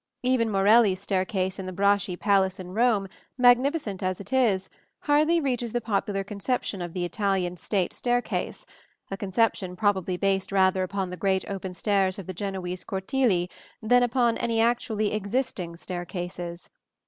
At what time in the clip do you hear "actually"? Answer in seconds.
14.59-15.13